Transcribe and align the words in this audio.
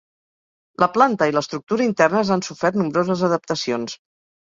La 0.83 0.87
planta 0.95 1.27
i 1.31 1.35
l’estructura 1.35 1.87
internes 1.91 2.35
han 2.39 2.45
sofert 2.51 2.83
nombroses 2.85 3.27
adaptacions. 3.33 4.01